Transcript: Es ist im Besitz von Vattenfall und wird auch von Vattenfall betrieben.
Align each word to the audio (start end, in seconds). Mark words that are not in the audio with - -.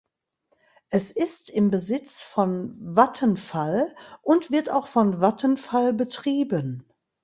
Es 0.89 1.11
ist 1.11 1.51
im 1.51 1.69
Besitz 1.69 2.23
von 2.23 2.75
Vattenfall 2.81 3.95
und 4.23 4.49
wird 4.49 4.71
auch 4.71 4.87
von 4.87 5.21
Vattenfall 5.21 5.93
betrieben. 5.93 6.89